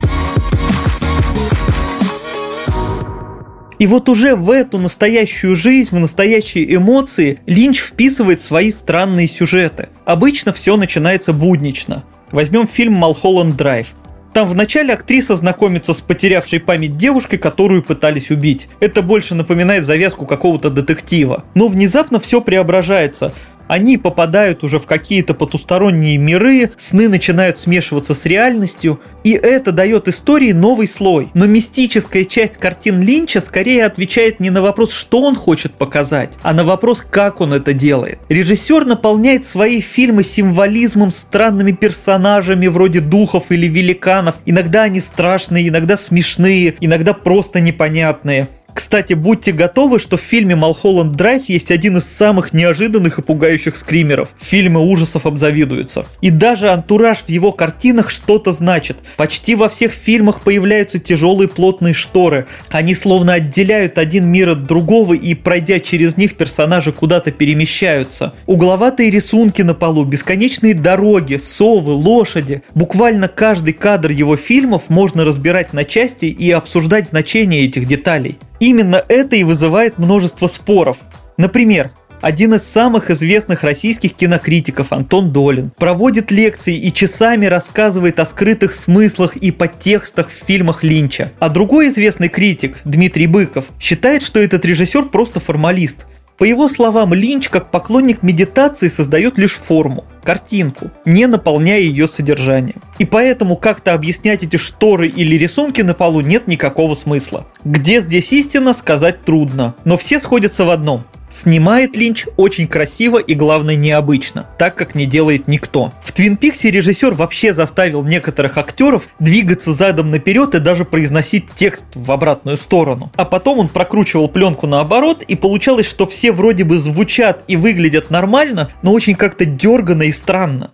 И 3.80 3.88
вот 3.88 4.10
уже 4.10 4.36
в 4.36 4.52
эту 4.52 4.78
настоящую 4.78 5.56
жизнь, 5.56 5.96
в 5.96 6.00
настоящие 6.00 6.76
эмоции 6.76 7.40
Линч 7.46 7.80
вписывает 7.80 8.42
свои 8.42 8.72
странные 8.72 9.30
сюжеты. 9.30 9.88
Обычно 10.04 10.52
все 10.52 10.76
начинается 10.76 11.32
буднично. 11.32 12.04
Возьмем 12.32 12.68
фильм 12.68 12.94
«Малхолланд 12.94 13.56
Драйв». 13.56 13.88
Там 14.34 14.48
вначале 14.48 14.94
актриса 14.94 15.36
знакомится 15.36 15.94
с 15.94 16.02
потерявшей 16.02 16.60
память 16.60 16.98
девушкой, 16.98 17.38
которую 17.38 17.82
пытались 17.82 18.30
убить. 18.30 18.68
Это 18.80 19.02
больше 19.02 19.34
напоминает 19.34 19.86
завязку 19.86 20.26
какого-то 20.26 20.70
детектива. 20.70 21.46
Но 21.56 21.68
внезапно 21.68 22.20
все 22.20 22.42
преображается 22.42 23.34
они 23.70 23.98
попадают 23.98 24.64
уже 24.64 24.80
в 24.80 24.88
какие-то 24.88 25.36
потусторонние 25.36 26.18
миры, 26.18 26.72
сны 26.76 27.08
начинают 27.08 27.60
смешиваться 27.60 28.16
с 28.16 28.26
реальностью, 28.26 29.00
и 29.24 29.32
это 29.32 29.72
дает 29.72 30.08
истории 30.08 30.52
новый 30.52 30.88
слой. 30.88 31.30
Но 31.36 31.46
мистическая 31.46 32.26
часть 32.26 32.58
картин 32.58 33.02
Линча 33.02 33.40
скорее 33.40 33.86
отвечает 33.86 34.40
не 34.40 34.50
на 34.50 34.64
вопрос, 34.64 34.92
что 34.92 35.22
он 35.22 35.36
хочет 35.36 35.76
показать, 35.76 36.34
а 36.42 36.54
на 36.54 36.64
вопрос, 36.64 37.06
как 37.08 37.42
он 37.42 37.54
это 37.54 37.74
делает. 37.74 38.20
Режиссер 38.28 38.86
наполняет 38.86 39.46
свои 39.46 39.82
фильмы 39.82 40.24
символизмом, 40.24 41.12
странными 41.12 41.72
персонажами 41.72 42.66
вроде 42.66 43.02
духов 43.02 43.52
или 43.52 43.68
великанов. 43.68 44.38
Иногда 44.48 44.84
они 44.84 45.00
страшные, 45.00 45.70
иногда 45.70 45.96
смешные, 45.96 46.74
иногда 46.80 47.14
просто 47.14 47.60
непонятные. 47.60 48.48
Кстати, 48.80 49.12
будьте 49.12 49.52
готовы, 49.52 50.00
что 50.00 50.16
в 50.16 50.22
фильме 50.22 50.56
«Малхолланд 50.56 51.12
Драйв» 51.12 51.50
есть 51.50 51.70
один 51.70 51.98
из 51.98 52.06
самых 52.06 52.54
неожиданных 52.54 53.20
и 53.20 53.22
пугающих 53.22 53.76
скримеров. 53.76 54.30
Фильмы 54.40 54.80
ужасов 54.80 55.26
обзавидуются. 55.26 56.06
И 56.22 56.32
даже 56.32 56.70
антураж 56.70 57.18
в 57.18 57.28
его 57.28 57.52
картинах 57.52 58.10
что-то 58.10 58.54
значит. 58.54 59.00
Почти 59.18 59.56
во 59.56 59.68
всех 59.68 59.92
фильмах 59.92 60.40
появляются 60.42 60.98
тяжелые 60.98 61.50
плотные 61.50 61.94
шторы. 61.94 62.48
Они 62.70 62.96
словно 62.96 63.34
отделяют 63.34 63.98
один 63.98 64.26
мир 64.28 64.52
от 64.52 64.66
другого 64.66 65.14
и, 65.14 65.36
пройдя 65.36 65.82
через 65.82 66.16
них, 66.16 66.38
персонажи 66.38 66.94
куда-то 66.94 67.32
перемещаются. 67.34 68.34
Угловатые 68.46 69.12
рисунки 69.12 69.62
на 69.62 69.74
полу, 69.74 70.06
бесконечные 70.06 70.74
дороги, 70.74 71.36
совы, 71.36 71.92
лошади. 71.92 72.64
Буквально 72.76 73.28
каждый 73.28 73.74
кадр 73.74 74.12
его 74.12 74.38
фильмов 74.38 74.84
можно 74.88 75.26
разбирать 75.26 75.74
на 75.74 75.84
части 75.84 76.28
и 76.28 76.50
обсуждать 76.50 77.10
значение 77.10 77.66
этих 77.66 77.86
деталей. 77.86 78.38
Именно 78.60 79.04
это 79.08 79.36
и 79.36 79.44
вызывает 79.44 79.98
множество 79.98 80.48
споров. 80.48 80.98
Например, 81.38 81.92
один 82.22 82.54
из 82.54 82.64
самых 82.64 83.10
известных 83.12 83.64
российских 83.64 84.14
кинокритиков 84.14 84.92
Антон 84.92 85.32
Долин 85.32 85.72
проводит 85.78 86.32
лекции 86.32 86.78
и 86.78 86.92
часами 86.92 87.46
рассказывает 87.46 88.20
о 88.20 88.26
скрытых 88.26 88.76
смыслах 88.76 89.38
и 89.38 89.52
подтекстах 89.52 90.30
в 90.30 90.46
фильмах 90.46 90.84
Линча. 90.84 91.32
А 91.40 91.48
другой 91.48 91.88
известный 91.88 92.28
критик, 92.28 92.80
Дмитрий 92.84 93.28
Быков, 93.28 93.70
считает, 93.80 94.22
что 94.22 94.42
этот 94.42 94.66
режиссер 94.66 95.06
просто 95.06 95.40
формалист. 95.40 96.08
По 96.40 96.46
его 96.46 96.70
словам, 96.70 97.14
Линч, 97.14 97.50
как 97.50 97.70
поклонник 97.70 98.24
медитации, 98.24 98.88
создает 98.88 99.38
лишь 99.38 99.56
форму 99.56 100.06
картинку, 100.24 100.90
не 101.06 101.28
наполняя 101.28 101.80
ее 101.80 102.08
содержанием. 102.08 102.82
И 102.98 103.06
поэтому 103.06 103.58
как-то 103.58 103.94
объяснять 103.94 104.44
эти 104.44 104.56
шторы 104.56 105.08
или 105.08 105.36
рисунки 105.36 105.82
на 105.82 105.94
полу 105.94 106.22
нет 106.22 106.48
никакого 106.48 106.96
смысла. 106.96 107.46
Где 107.66 108.00
здесь 108.00 108.32
истина, 108.32 108.74
сказать 108.74 109.22
трудно, 109.22 109.76
но 109.84 109.98
все 109.98 110.20
сходятся 110.20 110.64
в 110.64 110.70
одном. 110.70 111.04
Снимает 111.30 111.96
Линч 111.96 112.26
очень 112.38 112.68
красиво 112.68 113.20
и, 113.20 113.36
главное, 113.36 113.76
необычно, 113.76 114.48
так 114.58 114.76
как 114.76 114.96
не 114.96 115.06
делает 115.06 115.48
никто. 115.48 115.94
В 116.04 116.12
Твин 116.12 116.38
Пиксе 116.38 116.72
режиссер 116.72 117.14
вообще 117.14 117.54
заставил 117.54 118.04
некоторых 118.04 118.58
актеров 118.58 119.08
двигаться 119.20 119.74
задом 119.74 120.10
наперед 120.10 120.56
и 120.56 120.60
даже 120.60 120.86
произносить 120.86 121.46
текст 121.56 121.86
в 121.94 122.12
обратную 122.12 122.58
сторону. 122.58 123.12
А 123.16 123.26
потом 123.26 123.60
он 123.60 123.70
прокручивал 123.70 124.28
пленку 124.28 124.68
наоборот, 124.68 125.22
и 125.22 125.36
получалось, 125.36 125.88
что 125.88 126.06
все 126.06 126.32
вроде 126.32 126.64
бы 126.64 126.80
звучат 126.80 127.44
и 127.48 127.56
выглядят 127.56 128.10
нормально, 128.10 128.72
но 128.82 128.92
очень 128.92 129.16
как-то 129.16 129.46
дерганно 129.46 130.04
и 130.04 130.12
странно. 130.12 130.72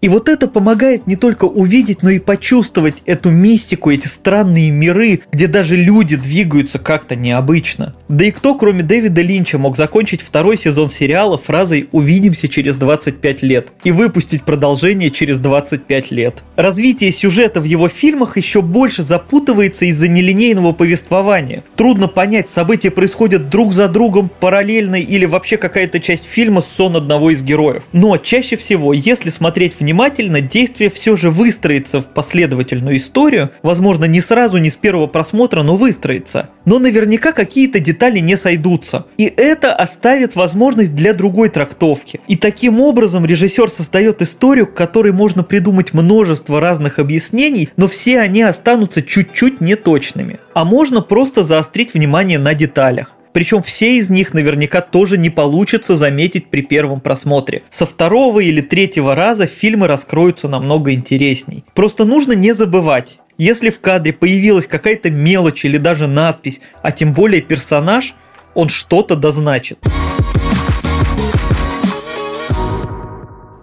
И 0.00 0.08
вот 0.08 0.28
это 0.28 0.48
помогает 0.48 1.06
не 1.06 1.14
только 1.14 1.44
увидеть, 1.44 2.02
но 2.02 2.10
и 2.10 2.18
почувствовать 2.18 2.96
эту 3.06 3.30
мистику, 3.30 3.92
эти 3.92 4.08
странные 4.08 4.72
миры, 4.72 5.20
где 5.30 5.46
даже 5.46 5.76
люди 5.76 6.16
двигаются 6.16 6.80
как-то 6.80 7.14
необычно. 7.14 7.94
Да 8.08 8.24
и 8.24 8.32
кто, 8.32 8.56
кроме 8.56 8.82
Дэвида 8.82 9.22
Линча, 9.22 9.56
мог 9.56 9.76
закончить 9.76 10.20
второй 10.20 10.56
сезон 10.56 10.88
сериала 10.88 11.38
фразой 11.38 11.88
«Увидимся 11.92 12.48
через 12.48 12.74
25 12.74 13.42
лет» 13.42 13.68
и 13.84 13.92
выпустить 13.92 14.42
продолжение 14.42 15.12
через 15.12 15.38
25 15.38 16.10
лет. 16.10 16.42
Развитие 16.56 17.12
сюжета 17.12 17.60
в 17.60 17.64
его 17.64 17.88
фильмах 17.88 18.36
еще 18.36 18.62
больше 18.62 19.04
запутывается 19.04 19.84
из-за 19.84 20.08
нелинейного 20.08 20.72
повествования. 20.72 21.62
Трудно 21.76 22.08
понять, 22.08 22.48
события 22.48 22.90
происходят 22.90 23.48
друг 23.48 23.72
за 23.72 23.86
другом 23.86 24.28
параллельно 24.28 25.00
или 25.00 25.24
вообще 25.24 25.56
какая 25.56 25.83
какая-то 25.84 26.00
часть 26.00 26.24
фильма 26.24 26.62
сон 26.62 26.96
одного 26.96 27.30
из 27.30 27.42
героев. 27.42 27.82
Но 27.92 28.16
чаще 28.16 28.56
всего, 28.56 28.94
если 28.94 29.28
смотреть 29.28 29.78
внимательно, 29.78 30.40
действие 30.40 30.88
все 30.88 31.14
же 31.14 31.30
выстроится 31.30 32.00
в 32.00 32.08
последовательную 32.14 32.96
историю. 32.96 33.50
Возможно, 33.62 34.06
не 34.06 34.22
сразу, 34.22 34.56
не 34.56 34.70
с 34.70 34.76
первого 34.76 35.06
просмотра, 35.08 35.62
но 35.62 35.76
выстроится. 35.76 36.48
Но 36.64 36.78
наверняка 36.78 37.32
какие-то 37.32 37.80
детали 37.80 38.20
не 38.20 38.38
сойдутся. 38.38 39.04
И 39.18 39.24
это 39.24 39.74
оставит 39.74 40.36
возможность 40.36 40.94
для 40.94 41.12
другой 41.12 41.50
трактовки. 41.50 42.20
И 42.28 42.36
таким 42.36 42.80
образом 42.80 43.26
режиссер 43.26 43.68
создает 43.68 44.22
историю, 44.22 44.66
к 44.66 44.72
которой 44.72 45.12
можно 45.12 45.42
придумать 45.42 45.92
множество 45.92 46.60
разных 46.60 46.98
объяснений, 46.98 47.68
но 47.76 47.88
все 47.88 48.20
они 48.20 48.40
останутся 48.40 49.02
чуть-чуть 49.02 49.60
неточными. 49.60 50.38
А 50.54 50.64
можно 50.64 51.02
просто 51.02 51.44
заострить 51.44 51.92
внимание 51.92 52.38
на 52.38 52.54
деталях. 52.54 53.13
Причем 53.34 53.64
все 53.64 53.98
из 53.98 54.10
них 54.10 54.32
наверняка 54.32 54.80
тоже 54.80 55.18
не 55.18 55.28
получится 55.28 55.96
заметить 55.96 56.46
при 56.50 56.62
первом 56.62 57.00
просмотре. 57.00 57.64
Со 57.68 57.84
второго 57.84 58.38
или 58.38 58.60
третьего 58.60 59.16
раза 59.16 59.46
фильмы 59.46 59.88
раскроются 59.88 60.46
намного 60.46 60.92
интересней. 60.92 61.64
Просто 61.74 62.04
нужно 62.04 62.32
не 62.32 62.54
забывать, 62.54 63.18
если 63.36 63.70
в 63.70 63.80
кадре 63.80 64.12
появилась 64.12 64.68
какая-то 64.68 65.10
мелочь 65.10 65.64
или 65.64 65.78
даже 65.78 66.06
надпись, 66.06 66.60
а 66.80 66.92
тем 66.92 67.12
более 67.12 67.42
персонаж, 67.42 68.14
он 68.54 68.68
что-то 68.68 69.16
дозначит. 69.16 69.80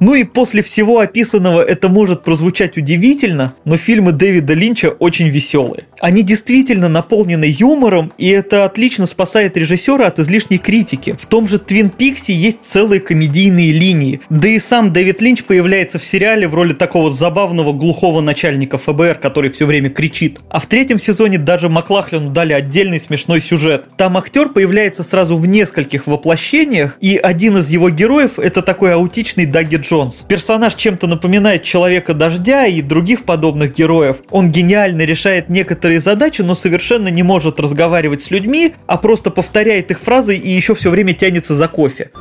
Ну 0.02 0.16
и 0.16 0.26
после 0.26 0.64
всего 0.64 1.00
описанного 1.00 1.62
это 1.62 1.88
может 1.88 2.24
прозвучать 2.24 2.76
удивительно, 2.76 3.54
но 3.64 3.78
фильмы 3.78 4.12
Дэвида 4.12 4.54
Линча 4.54 4.90
очень 4.90 5.30
веселые. 5.30 5.86
Они 6.02 6.24
действительно 6.24 6.90
наполнены 6.90 7.46
юмором, 7.46 8.12
и 8.18 8.28
это 8.28 8.66
отлично 8.66 9.06
спасает 9.06 9.56
режиссера 9.56 10.08
от 10.08 10.18
излишней 10.18 10.58
критики. 10.58 11.16
В 11.20 11.28
том 11.28 11.48
же 11.48 11.60
Твин 11.60 11.92
Пиксе 11.92 12.34
есть 12.34 12.64
целые 12.64 13.00
комедийные 13.00 13.72
линии. 13.72 14.20
Да 14.32 14.50
и 14.50 14.58
сам 14.58 14.92
Дэвид 14.92 15.22
Линч 15.22 15.44
появляется 15.44 16.00
в 16.00 16.04
сериале 16.04 16.48
в 16.48 16.56
роли 16.56 16.74
такого 16.74 17.12
забавного 17.12 17.72
глухого 17.72 18.20
начальника 18.20 18.80
ФБР, 18.80 19.20
который 19.22 19.52
все 19.52 19.68
время 19.68 19.92
кричит. 19.92 20.40
А 20.50 20.60
в 20.60 20.66
третьем 20.66 20.98
сезоне 20.98 21.38
даже 21.38 21.70
Маклахлену 21.70 22.32
дали 22.32 22.54
отдельный 22.54 23.00
смешной 23.00 23.40
сюжет. 23.40 23.86
Там 23.96 24.18
актер 24.18 24.50
появляется 24.50 25.04
сразу 25.04 25.38
в 25.38 25.46
нескольких 25.46 26.08
воплощениях, 26.08 26.98
и 27.00 27.16
один 27.16 27.60
из 27.60 27.70
его 27.70 27.92
героев 27.92 28.40
это 28.40 28.64
такой 28.64 28.96
аутичный 28.96 29.46
Даги 29.46 29.76
Джонс. 29.76 30.26
Персонаж 30.28 30.74
чем-то 30.74 31.06
напоминает 31.06 31.62
Человека 31.62 32.16
Дождя 32.16 32.66
и 32.66 32.82
других 32.82 33.24
подобных 33.24 33.76
героев. 33.76 34.18
Он 34.32 34.50
гениально 34.52 35.04
решает 35.04 35.48
некоторые 35.50 35.91
задачи, 36.00 36.42
но 36.42 36.56
совершенно 36.56 37.10
не 37.10 37.24
может 37.24 37.60
разговаривать 37.60 38.24
с 38.24 38.32
людьми, 38.32 38.74
а 38.88 38.98
просто 38.98 39.30
повторяет 39.30 39.92
их 39.92 40.00
фразы 40.00 40.36
и 40.36 40.50
еще 40.50 40.76
все 40.76 40.90
время 40.90 41.14
тянется 41.14 41.56
за 41.56 41.68
кофе. 41.68 42.12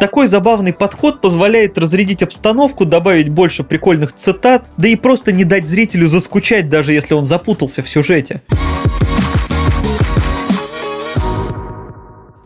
Такой 0.00 0.28
забавный 0.28 0.72
подход 0.72 1.20
позволяет 1.20 1.76
разрядить 1.76 2.22
обстановку, 2.22 2.84
добавить 2.84 3.28
больше 3.28 3.64
прикольных 3.64 4.14
цитат, 4.14 4.66
да 4.76 4.86
и 4.86 4.94
просто 4.94 5.32
не 5.32 5.42
дать 5.42 5.66
зрителю 5.66 6.08
заскучать, 6.08 6.68
даже 6.68 6.92
если 6.92 7.14
он 7.14 7.26
запутался 7.26 7.82
в 7.82 7.88
сюжете. 7.88 8.42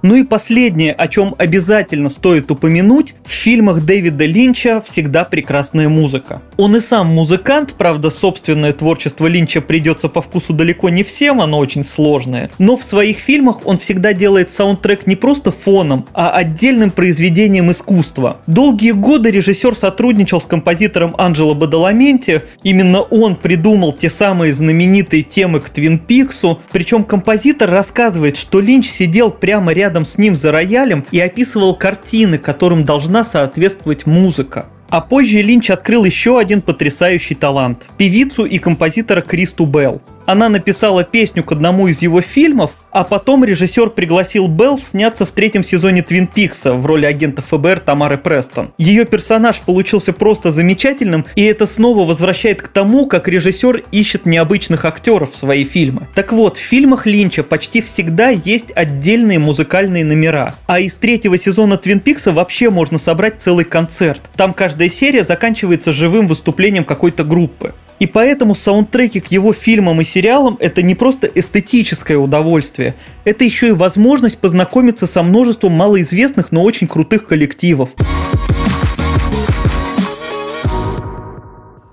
Ну 0.03 0.17
и 0.17 0.25
последнее, 0.25 0.93
о 0.93 1.07
чем 1.07 1.37
обязательно 1.39 2.09
стоит 2.09 2.51
упомянуть, 2.51 3.15
в 3.25 3.31
фильмах 3.31 3.83
Дэвида 3.83 4.25
Линча 4.25 4.81
всегда 4.81 5.25
прекрасная 5.25 5.89
музыка. 5.89 6.43
Он 6.57 6.75
и 6.75 6.81
сам 6.81 7.07
музыкант, 7.07 7.75
правда, 7.79 8.11
собственное 8.11 8.73
творчество 8.73 9.29
Линча 9.29 9.61
придется 9.61 10.09
по 10.09 10.21
вкусу 10.21 10.55
далеко 10.55 10.89
не 10.89 11.05
всем, 11.05 11.41
оно 11.41 11.59
очень 11.59 11.85
сложное, 11.85 12.51
но 12.59 12.77
в 12.77 12.83
своих 12.83 13.19
фильмах 13.19 13.65
он 13.65 13.79
всегда 13.79 14.13
делает 14.13 14.51
саундтрек 14.51 15.07
не 15.07 15.15
просто 15.15 15.53
фоном, 15.53 16.07
а 16.15 16.33
отдельным 16.33 16.91
произведением 16.91 17.71
искусства. 17.71 18.39
Долгие 18.49 18.93
годы 18.93 19.31
режиссер 19.31 19.77
сотрудничал 19.77 20.41
с 20.41 20.47
композитором 20.47 21.15
Анджело 21.17 21.55
Бадаламенти, 21.55 22.43
именно 22.65 23.03
он 23.03 23.37
придумал 23.37 23.93
те 23.93 24.11
самые 24.11 24.53
знаменитые 24.53 25.23
темы 25.23 25.61
к 25.61 25.71
Твин 25.71 26.01
Пиксу, 26.01 26.59
причем 26.73 27.05
композитор 27.05 27.71
рассказывает, 27.71 28.37
что 28.37 28.59
Линч 28.59 28.89
сидел 28.89 29.31
прямо 29.31 29.73
рядом 29.73 29.92
рядом 29.93 30.07
с 30.07 30.17
ним 30.17 30.37
за 30.37 30.53
роялем 30.53 31.05
и 31.13 31.21
описывал 31.21 31.75
картины, 31.75 32.39
которым 32.39 32.87
должна 32.87 33.25
соответствовать 33.25 34.07
музыка. 34.07 34.65
А 34.89 35.03
позже 35.03 35.43
Линч 35.43 35.71
открыл 35.71 36.05
еще 36.07 36.39
один 36.39 36.63
потрясающий 36.63 37.35
талант– 37.35 37.85
певицу 37.99 38.47
и 38.47 38.59
композитора 38.59 39.21
Кристу 39.21 39.67
Белл. 39.67 40.01
Она 40.27 40.49
написала 40.49 41.05
песню 41.05 41.43
к 41.43 41.53
одному 41.53 41.89
из 41.89 42.03
его 42.03 42.21
фильмов, 42.21 42.73
а 42.91 43.05
потом 43.05 43.45
режиссер 43.45 43.91
пригласил 43.91 44.47
Белл 44.47 44.79
сняться 44.79 45.27
в 45.27 45.33
третьем 45.33 45.65
сезоне 45.65 46.03
Твин 46.03 46.27
Пикса 46.27 46.75
в 46.75 46.87
роли 46.87 47.07
агента 47.07 47.43
ФБР 47.43 47.81
Тамары 47.81 48.19
Престон. 48.19 48.73
Ее 48.79 49.05
персонаж 49.05 49.61
получился 49.61 50.13
просто 50.13 50.53
замечательным, 50.53 51.25
и 51.35 51.43
это 51.43 51.67
снова 51.67 52.07
возвращает 52.07 52.63
к 52.63 52.69
тому, 52.69 53.07
как 53.07 53.29
режиссер 53.29 53.85
ищет 53.91 54.27
необычных 54.27 54.85
актеров 54.85 55.33
в 55.33 55.37
свои 55.37 55.65
фильмы. 55.65 56.09
Так 56.15 56.33
вот, 56.33 56.57
в 56.57 56.61
фильмах 56.61 57.07
Линча 57.07 57.43
почти 57.43 57.81
всегда 57.81 58.29
есть 58.29 58.73
отдельные 58.75 59.39
музыкальные 59.39 60.05
номера, 60.05 60.55
а 60.67 60.81
из 60.81 60.95
третьего 60.95 61.37
сезона 61.37 61.77
Твин 61.79 62.01
Пикса 62.01 62.33
вообще 62.33 62.71
можно 62.71 62.99
собрать 62.99 63.43
целый 63.43 63.65
концерт. 63.65 64.23
Там 64.37 64.55
каждая 64.55 64.89
серия 64.89 65.25
заканчивается 65.25 65.93
живым 65.93 66.29
выступлением 66.29 66.85
какой-то 66.85 67.25
группы. 67.25 67.75
И 68.03 68.07
поэтому 68.07 68.57
саундтреки 68.57 69.21
к 69.21 69.29
его 69.29 69.53
фильмам 69.53 70.01
и 70.01 70.05
сериалам 70.05 70.57
это 70.59 70.83
не 70.83 70.97
просто 70.97 71.29
эстетическое 71.33 72.19
удовольствие, 72.19 72.97
это 73.25 73.45
еще 73.45 73.69
и 73.69 73.71
возможность 73.71 74.39
познакомиться 74.39 75.07
со 75.07 75.23
множеством 75.23 75.71
малоизвестных, 75.75 76.51
но 76.51 76.65
очень 76.65 76.89
крутых 76.89 77.29
коллективов. 77.29 77.91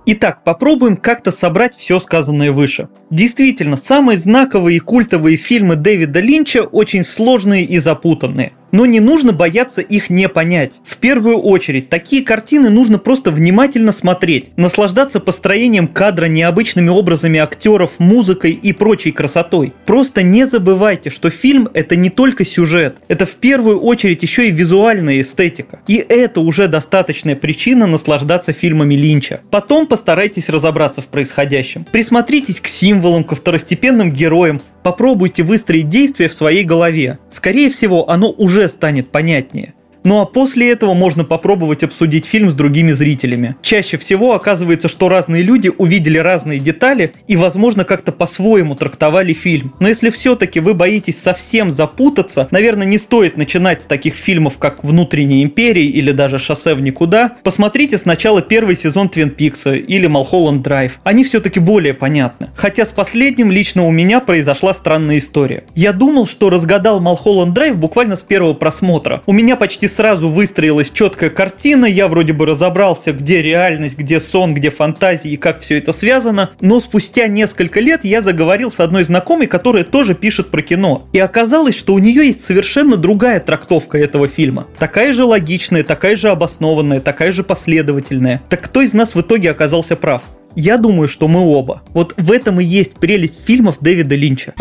Итак, 0.07 0.43
попробуем 0.43 0.97
как-то 0.97 1.29
собрать 1.29 1.75
все 1.75 1.99
сказанное 1.99 2.51
выше. 2.51 2.89
Действительно, 3.11 3.77
самые 3.77 4.17
знаковые 4.17 4.77
и 4.77 4.79
культовые 4.79 5.37
фильмы 5.37 5.75
Дэвида 5.75 6.21
Линча 6.21 6.63
очень 6.63 7.05
сложные 7.05 7.65
и 7.65 7.77
запутанные. 7.77 8.53
Но 8.71 8.85
не 8.85 8.99
нужно 8.99 9.33
бояться 9.33 9.81
их 9.81 10.09
не 10.09 10.29
понять. 10.29 10.81
В 10.83 10.97
первую 10.97 11.37
очередь, 11.39 11.89
такие 11.89 12.23
картины 12.23 12.69
нужно 12.69 12.99
просто 12.99 13.31
внимательно 13.31 13.91
смотреть, 13.91 14.51
наслаждаться 14.57 15.19
построением 15.19 15.87
кадра 15.87 16.25
необычными 16.27 16.89
образами 16.89 17.39
актеров, 17.39 17.93
музыкой 17.99 18.51
и 18.51 18.73
прочей 18.73 19.11
красотой. 19.11 19.73
Просто 19.85 20.23
не 20.23 20.47
забывайте, 20.47 21.09
что 21.09 21.29
фильм 21.29 21.69
это 21.73 21.95
не 21.95 22.09
только 22.09 22.45
сюжет, 22.45 22.97
это 23.07 23.25
в 23.25 23.35
первую 23.35 23.79
очередь 23.79 24.23
еще 24.23 24.47
и 24.47 24.51
визуальная 24.51 25.21
эстетика. 25.21 25.79
И 25.87 25.95
это 25.95 26.41
уже 26.41 26.67
достаточная 26.67 27.35
причина 27.35 27.87
наслаждаться 27.87 28.53
фильмами 28.53 28.95
Линча. 28.95 29.41
Потом 29.51 29.87
постарайтесь 29.87 30.49
разобраться 30.49 31.01
в 31.01 31.07
происходящем. 31.07 31.85
Присмотритесь 31.91 32.59
к 32.59 32.67
символам, 32.67 33.23
ко 33.23 33.35
второстепенным 33.35 34.11
героям, 34.11 34.61
Попробуйте 34.83 35.43
выстроить 35.43 35.89
действие 35.89 36.29
в 36.29 36.33
своей 36.33 36.63
голове. 36.63 37.19
Скорее 37.29 37.69
всего, 37.69 38.09
оно 38.09 38.29
уже 38.31 38.67
станет 38.69 39.09
понятнее. 39.09 39.73
Ну 40.03 40.21
а 40.21 40.25
после 40.25 40.71
этого 40.71 40.93
можно 40.93 41.23
попробовать 41.23 41.83
обсудить 41.83 42.25
фильм 42.25 42.49
с 42.49 42.53
другими 42.53 42.91
зрителями. 42.91 43.55
Чаще 43.61 43.97
всего 43.97 44.33
оказывается, 44.33 44.87
что 44.87 45.09
разные 45.09 45.43
люди 45.43 45.71
увидели 45.77 46.17
разные 46.17 46.59
детали 46.59 47.13
и, 47.27 47.35
возможно, 47.35 47.83
как-то 47.83 48.11
по-своему 48.11 48.75
трактовали 48.75 49.33
фильм. 49.33 49.73
Но 49.79 49.87
если 49.87 50.09
все-таки 50.09 50.59
вы 50.59 50.73
боитесь 50.73 51.21
совсем 51.21 51.71
запутаться, 51.71 52.47
наверное, 52.51 52.87
не 52.87 52.97
стоит 52.97 53.35
начинать 53.35 53.83
с 53.83 53.85
таких 53.85 54.15
фильмов, 54.15 54.57
как 54.57 54.83
«Внутренняя 54.83 55.43
империя» 55.43 55.85
или 55.85 56.11
даже 56.11 56.39
«Шоссе 56.39 56.73
в 56.75 56.81
никуда». 56.81 57.37
Посмотрите 57.43 57.97
сначала 57.97 58.41
первый 58.41 58.77
сезон 58.77 59.09
Твин 59.09 59.29
Пикса 59.31 59.73
или 59.73 60.07
Малхолланд 60.07 60.61
Драйв. 60.61 60.99
Они 61.03 61.23
все-таки 61.23 61.59
более 61.59 61.93
понятны. 61.93 62.49
Хотя 62.55 62.85
с 62.85 62.91
последним 62.91 63.51
лично 63.51 63.85
у 63.85 63.91
меня 63.91 64.21
произошла 64.21 64.73
странная 64.73 65.17
история. 65.17 65.65
Я 65.75 65.91
думал, 65.91 66.25
что 66.25 66.49
разгадал 66.49 66.99
Малхолланд 67.01 67.53
Драйв 67.53 67.77
буквально 67.77 68.15
с 68.15 68.21
первого 68.21 68.53
просмотра. 68.53 69.21
У 69.25 69.33
меня 69.33 69.55
почти 69.55 69.88
сразу 69.89 70.29
выстроилась 70.29 70.91
четкая 70.91 71.29
картина, 71.29 71.85
я 71.85 72.07
вроде 72.07 72.33
бы 72.33 72.45
разобрался, 72.45 73.11
где 73.11 73.41
реальность, 73.41 73.97
где 73.97 74.19
сон, 74.19 74.53
где 74.53 74.69
фантазия 74.69 75.29
и 75.29 75.37
как 75.37 75.59
все 75.59 75.77
это 75.77 75.91
связано, 75.91 76.51
но 76.61 76.79
спустя 76.79 77.27
несколько 77.27 77.79
лет 77.79 78.05
я 78.05 78.21
заговорил 78.21 78.71
с 78.71 78.79
одной 78.79 79.03
знакомой, 79.03 79.47
которая 79.47 79.83
тоже 79.83 80.15
пишет 80.15 80.49
про 80.49 80.61
кино. 80.61 81.07
И 81.11 81.19
оказалось, 81.19 81.77
что 81.77 81.93
у 81.93 81.99
нее 81.99 82.27
есть 82.27 82.43
совершенно 82.43 82.95
другая 82.95 83.39
трактовка 83.39 83.97
этого 83.97 84.27
фильма. 84.27 84.67
Такая 84.77 85.13
же 85.13 85.25
логичная, 85.25 85.83
такая 85.83 86.15
же 86.15 86.29
обоснованная, 86.29 87.01
такая 87.01 87.31
же 87.31 87.43
последовательная. 87.43 88.41
Так 88.49 88.61
кто 88.61 88.81
из 88.81 88.93
нас 88.93 89.15
в 89.15 89.21
итоге 89.21 89.51
оказался 89.51 89.95
прав? 89.95 90.23
Я 90.55 90.77
думаю, 90.77 91.07
что 91.07 91.27
мы 91.27 91.41
оба. 91.41 91.83
Вот 91.93 92.13
в 92.17 92.31
этом 92.31 92.59
и 92.59 92.63
есть 92.63 92.99
прелесть 92.99 93.45
фильмов 93.45 93.77
Дэвида 93.81 94.15
Линча. 94.15 94.53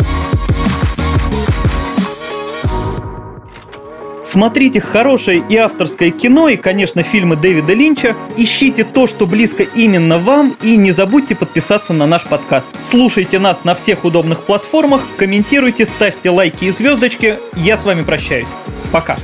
Смотрите 4.29 4.79
хорошее 4.79 5.43
и 5.49 5.55
авторское 5.55 6.11
кино 6.11 6.49
и, 6.49 6.55
конечно, 6.55 7.01
фильмы 7.01 7.35
Дэвида 7.35 7.73
Линча. 7.73 8.15
Ищите 8.37 8.83
то, 8.83 9.07
что 9.07 9.25
близко 9.25 9.63
именно 9.63 10.19
вам 10.19 10.55
и 10.61 10.77
не 10.77 10.91
забудьте 10.91 11.33
подписаться 11.33 11.93
на 11.93 12.05
наш 12.05 12.25
подкаст. 12.25 12.67
Слушайте 12.91 13.39
нас 13.39 13.63
на 13.63 13.73
всех 13.73 14.05
удобных 14.05 14.43
платформах, 14.43 15.01
комментируйте, 15.17 15.87
ставьте 15.87 16.29
лайки 16.29 16.65
и 16.65 16.71
звездочки. 16.71 17.39
Я 17.55 17.75
с 17.75 17.85
вами 17.85 18.03
прощаюсь. 18.03 18.49
Пока. 18.91 19.17